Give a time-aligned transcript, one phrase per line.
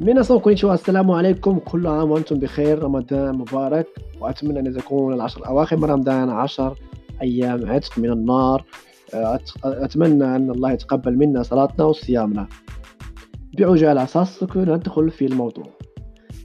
[0.00, 1.58] みなさん こんにちは السلام عليكم.
[1.58, 2.82] كل عام وأنتم بخير.
[2.82, 3.86] رمضان مبارك.
[4.20, 6.78] وأتمنى أن تكون العشر الأواخر من رمضان عشر
[7.22, 8.64] أيام عتق من النار.
[9.64, 12.48] أتمنى أن الله يتقبل منا صلاتنا وصيامنا.
[13.58, 15.66] بعجالة さっそく ندخل في الموضوع.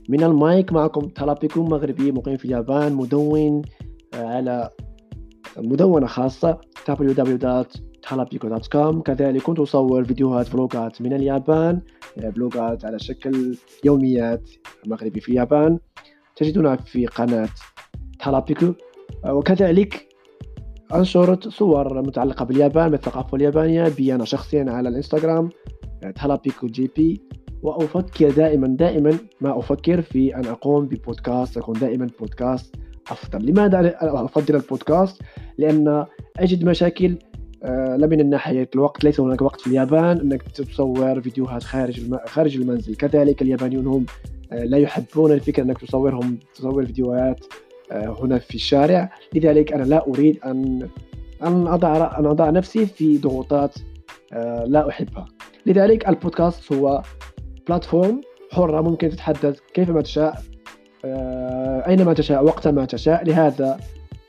[0.08, 3.62] من المايك معكم تلابيكو مغربي مقيم في اليابان مدون
[4.14, 4.70] على
[5.58, 6.60] مدونة خاصة
[8.10, 11.80] www.talapiko.com كذلك كنت أصور فيديوهات فلوجات من اليابان
[12.34, 14.50] فلوجات على شكل يوميات
[14.86, 15.78] مغربي في اليابان.
[16.36, 17.48] تجدنا في قناة
[18.24, 18.72] تالابيكو
[19.26, 20.08] وكذلك
[20.94, 25.50] أنشر صور متعلقة باليابان بالثقافة اليابانية بي أنا شخصيا على الإنستغرام
[26.22, 27.20] تالابيكو JP.
[27.62, 32.74] وأفكر دائما دائما ما أفكر في أن أقوم ببودكاست يكون دائما بودكاست
[33.10, 33.46] أفضل.
[33.46, 35.22] لماذا أفضل البودكاست؟
[35.58, 37.29] لأن أجد مشاكل آه،
[37.64, 42.18] لا من ناحية الوقت ليس هناك وقت في اليابان أنك تصور فيديوهات خارج الم...
[42.26, 42.94] خارج المنزل.
[42.96, 44.06] كذلك اليابانيون هم
[44.52, 47.44] آه، لا يحبون الفكرة أنك تصورهم تصور فيديوهات
[47.92, 49.12] آه، هنا في الشارع.
[49.34, 50.88] لذلك أنا لا أريد أن
[51.42, 53.74] أن أضع أن أضع نفسي في ضغوطات
[54.66, 55.26] لا أحبها.
[55.66, 57.02] لذلك البودكاست هو
[57.68, 58.20] بلاتفورم
[58.52, 60.42] حرة ممكن تتحدث كيفما تشاء
[61.86, 63.24] أينما تشاء وقتما تشاء.
[63.24, 63.78] لهذا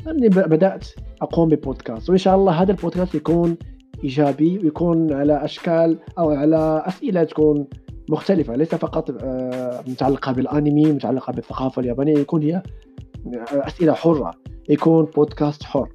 [0.08, 0.88] أني بدأت
[1.22, 3.58] أقوم ببودكاست وإن شاء الله هذا البودكاست يكون
[4.04, 7.68] إيجابي ويكون على أشكال أو على أسئلة تكون
[8.10, 12.64] مختلفة ليس فقط آه، متعلقة بالأنمي متعلقة بالثقافة اليابانية يكون هي
[13.52, 14.32] أسئلة حرة
[14.70, 15.90] يكون بودكاست حر.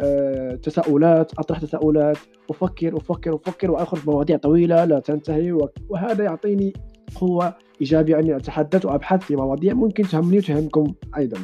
[0.00, 2.18] آه، تساؤلات أطرح تساؤلات
[2.50, 5.58] أفكر أفكر أفكر وأخرج مواضيع طويلة لا تنتهي
[5.88, 6.72] وهذا يعطيني
[7.14, 11.38] قوة إيجابية أني أتحدث وأبحث في مواضيع ممكن تهمني وتهمكم أيضا.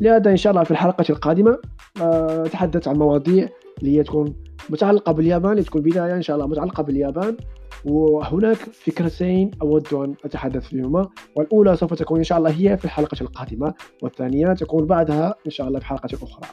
[0.00, 1.58] لهذا إن شاء الله في الحلقة القادمة
[2.02, 4.34] آه، أتحدث عن مواضيع اللي هي تكون
[4.70, 7.36] متعلقة باليابان تكون بداية إن شاء الله متعلقة باليابان.
[7.84, 11.08] وهناك فكرتين أود أن أتحدث فيهما.
[11.36, 15.68] والأولى سوف تكون إن شاء الله هي في الحلقة القادمة والثانية تكون بعدها إن شاء
[15.68, 16.48] الله في حلقة أخرى.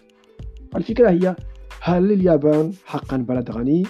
[0.75, 1.36] الفكرة هي
[1.81, 3.84] هل اليابان حقا بلد غني؟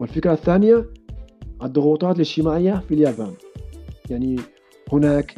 [0.00, 0.86] والفكرة الثانية
[1.62, 3.32] الضغوطات الاجتماعية في اليابان.
[4.10, 4.36] يعني
[4.92, 5.34] هناك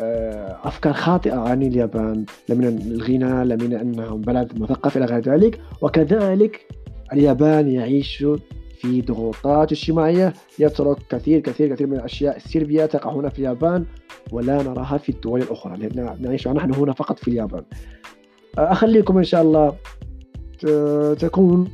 [0.00, 5.20] آه، أفكار خاطئة عن اليابان لا من الغنى لا من أنهم بلد مثقف إلى غير
[5.20, 5.60] ذلك.
[5.82, 6.66] وكذلك
[7.12, 8.24] اليابان يعيش
[8.80, 10.34] في ضغوطات اجتماعية.
[10.58, 13.84] يترك كثير كثير كثير من الأشياء السلبية تقع هنا في اليابان
[14.32, 15.76] ولا نراها في الدول الأخرى.
[15.76, 17.64] لأن نعيش نحن هنا فقط في اليابان.
[18.58, 19.76] أخليكم إن شاء الله
[21.14, 21.70] تكون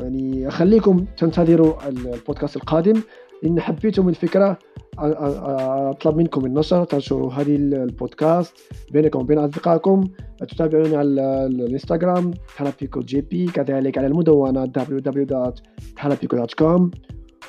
[0.00, 3.02] يعني أخليكم تنتظروا البودكاست القادم.
[3.46, 4.58] إن حبيتم الفكرة
[4.98, 8.56] أطلب منكم النشر تنشروا هذه البودكاست
[8.92, 10.04] بينكم وبين أصدقائكم.
[10.48, 16.90] تتابعوني على الإنستغرام تالابيكو JP كذلك على المدونة www.talapico.com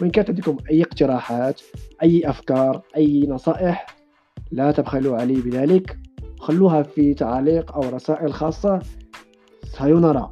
[0.01, 1.61] وإن كانت عندكم أي اقتراحات
[2.03, 3.85] أي أفكار أي نصائح
[4.51, 5.97] لا تبخلوا علي بذلك.
[6.39, 8.79] خلوها في تعاليق أو رسائل خاصة.
[9.63, 10.29] سينرى